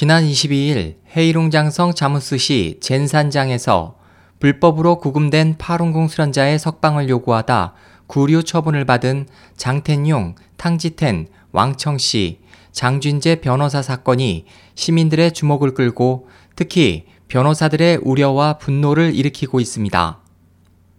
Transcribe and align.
지난 0.00 0.24
22일 0.24 0.94
헤이룽장성 1.16 1.92
자무스시 1.92 2.78
젠산장에서 2.80 3.96
불법으로 4.38 5.00
구금된 5.00 5.56
파룬궁 5.58 6.06
수련자의 6.06 6.60
석방을 6.60 7.08
요구하다 7.08 7.74
구류 8.06 8.44
처분을 8.44 8.84
받은 8.84 9.26
장텐용, 9.56 10.36
탕지텐, 10.56 11.26
왕청씨, 11.50 12.38
장준재 12.70 13.40
변호사 13.40 13.82
사건이 13.82 14.44
시민들의 14.76 15.32
주목을 15.32 15.74
끌고 15.74 16.28
특히 16.54 17.06
변호사들의 17.26 17.98
우려와 18.04 18.58
분노를 18.58 19.16
일으키고 19.16 19.58
있습니다. 19.58 20.20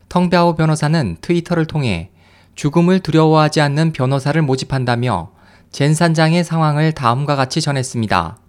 텅비아오 0.09 0.55
변호사는 0.55 1.19
트위터를 1.21 1.67
통해 1.67 2.11
죽음을 2.55 2.99
두려워하지 2.99 3.61
않는 3.61 3.93
변호사를 3.93 4.41
모집한다며 4.41 5.31
젠산장의 5.71 6.43
상황을 6.43 6.91
다음과 6.91 7.37
같이 7.37 7.61
전했습니다. 7.61 8.39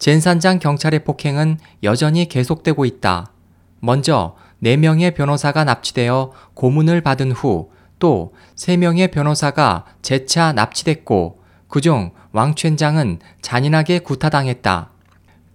젠산장 0.00 0.58
경찰의 0.58 1.04
폭행은 1.04 1.58
여전히 1.84 2.28
계속되고 2.28 2.84
있다. 2.84 3.30
먼저 3.78 4.34
4명의 4.64 5.14
변호사가 5.14 5.62
납치되어 5.62 6.32
고문을 6.54 7.02
받은 7.02 7.30
후 7.30 7.70
또 8.00 8.32
3명의 8.56 9.12
변호사가 9.12 9.84
재차 10.02 10.52
납치됐고 10.52 11.38
그중 11.68 12.10
왕춘장은 12.32 13.20
잔인하게 13.40 14.00
구타당했다. 14.00 14.90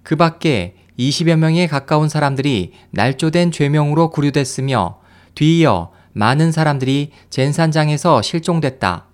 그 0.04 0.16
밖에 0.16 0.76
20여 0.98 1.36
명에 1.36 1.68
가까운 1.68 2.08
사람들이 2.08 2.72
날조된 2.92 3.52
죄명으로 3.52 4.12
구류됐으며 4.12 5.00
뒤이어 5.34 5.92
많은 6.14 6.54
사람들이 6.54 7.12
젠산장에서 7.30 8.22
실종됐다. 8.22 9.08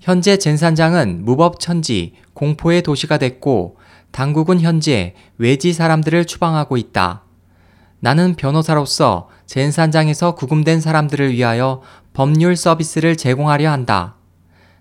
현재 0.00 0.38
젠산장은 0.38 1.24
무법 1.24 1.60
천지, 1.60 2.14
공포의 2.32 2.82
도시가 2.82 3.18
됐고 3.18 3.76
당국은 4.16 4.62
현재 4.62 5.12
외지 5.36 5.74
사람들을 5.74 6.24
추방하고 6.24 6.78
있다. 6.78 7.24
나는 8.00 8.34
변호사로서 8.34 9.28
젠산장에서 9.44 10.34
구금된 10.34 10.80
사람들을 10.80 11.34
위하여 11.34 11.82
법률 12.14 12.56
서비스를 12.56 13.16
제공하려 13.16 13.70
한다. 13.70 14.14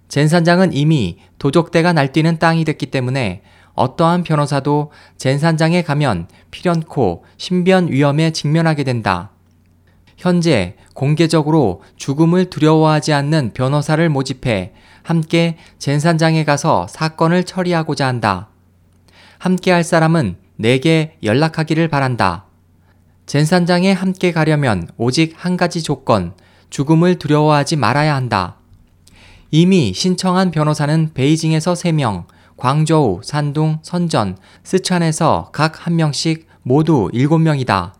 젠산장은 0.08 0.72
이미 0.72 1.18
도적대가 1.38 1.92
날뛰는 1.92 2.40
땅이 2.40 2.64
됐기 2.64 2.86
때문에 2.86 3.42
어떠한 3.74 4.24
변호사도 4.24 4.94
젠산장에 5.18 5.82
가면 5.82 6.30
필연코 6.52 7.26
신변 7.36 7.92
위험에 7.92 8.32
직면하게 8.32 8.86
된다. 8.86 9.32
현재 10.16 10.78
공개적으로 10.94 11.82
죽음을 11.98 12.50
두려워하지 12.50 13.12
않는 13.12 13.52
변호사를 13.54 14.08
모집해 14.08 14.72
함께 15.04 15.58
젠산장에 15.78 16.46
가서 16.46 16.88
사건을 16.88 17.44
처리하고자 17.44 18.08
한다. 18.08 18.48
함께 19.38 19.72
할 19.72 19.84
사람은 19.84 20.38
내게 20.56 21.18
연락하기를 21.24 21.88
바란다. 21.88 22.46
젠산장에 23.26 23.92
함께 23.92 24.32
가려면 24.32 24.88
오직 24.98 25.34
한 25.36 25.58
가지 25.58 25.82
조건, 25.82 26.34
죽음을 26.70 27.18
두려워하지 27.18 27.76
말아야 27.76 28.16
한다. 28.16 28.58
이미 29.52 29.94
신청한 29.94 30.52
변호사는 30.52 31.12
베이징에서 31.14 31.74
3명, 31.74 32.26
광저우, 32.58 33.22
산둥, 33.24 33.80
선전, 33.82 34.38
스촨에서 34.64 35.50
각 35.52 35.74
1명씩 35.74 36.46
모두 36.62 37.10
7명이다. 37.14 37.94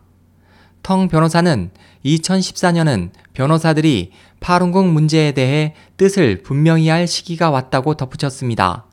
텅 0.82 1.08
변호사는 1.08 1.70
2014년은 2.04 3.10
변호사들이 3.32 4.12
파룬궁 4.40 4.92
문제에 4.92 5.32
대해 5.32 5.74
뜻을 5.96 6.42
분명히 6.42 6.88
할 6.88 7.06
시기가 7.06 7.50
왔다고 7.50 7.94
덧붙였습니다. 7.94 8.86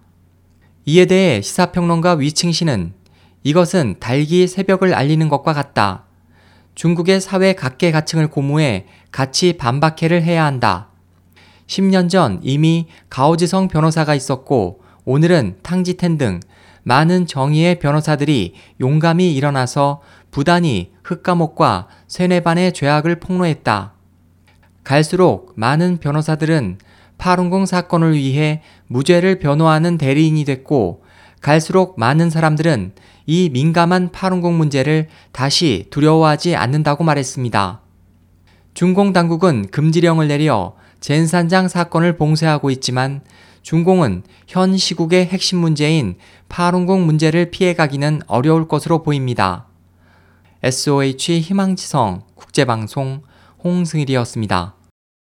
이에 0.86 1.06
대해 1.06 1.42
시사평론가 1.42 2.16
위칭 2.16 2.52
씨는 2.52 2.94
이것은 3.44 3.96
달기 4.00 4.48
새벽을 4.48 4.94
알리는 4.94 5.30
것과 5.30 5.54
같다. 5.54 6.04
중국의 6.76 7.22
사회 7.22 7.54
각계가층을 7.54 8.28
고무해 8.28 8.86
같이 9.12 9.54
반박해를 9.54 10.24
해야 10.24 10.44
한다. 10.44 10.90
10년 11.68 12.10
전 12.10 12.40
이미 12.44 12.88
가오지성 13.10 13.70
변호사가 13.70 14.14
있었고 14.14 14.82
오늘은 15.06 15.60
탕지텐 15.64 16.18
등 16.18 16.40
많은 16.84 17.28
정의의 17.28 17.80
변호사들이 17.80 18.54
용감히 18.82 19.34
일어나서 19.34 20.02
부단히 20.32 20.92
흑감옥과 21.04 21.88
세뇌반의 22.08 22.74
죄악을 22.74 23.22
폭로했다. 23.22 23.94
갈수록 24.84 25.54
많은 25.56 25.98
변호사들은 25.98 26.78
파룬궁 27.24 27.66
사건을 27.66 28.16
위해 28.16 28.62
무죄를 28.88 29.40
변호하는 29.40 29.98
대리인이 29.98 30.44
됐고 30.44 31.06
갈수록 31.40 31.98
많은 31.98 32.30
사람들은 32.30 32.92
이 33.26 33.50
민감한 33.50 34.12
파룬궁 34.12 34.58
문제를 34.58 35.08
다시 35.32 35.86
두려워하지 35.90 36.58
않는다고 36.58 37.06
말했습니다. 37.06 37.80
중공 38.74 39.14
당국은 39.14 39.70
금지령을 39.72 40.28
내려 40.28 40.76
젠산장 41.00 41.70
사건을 41.70 42.18
봉쇄하고 42.18 42.70
있지만 42.72 43.22
중공은 43.62 44.24
현 44.46 44.76
시국의 44.76 45.28
핵심 45.28 45.60
문제인 45.60 46.18
파룬궁 46.50 47.06
문제를 47.06 47.52
피해가기는 47.52 48.24
어려울 48.28 48.68
것으로 48.68 49.02
보입니다. 49.02 49.68
SOH 50.62 51.40
희망지성 51.40 52.24
국제방송 52.36 53.22
홍승일이었습니다. 53.64 54.76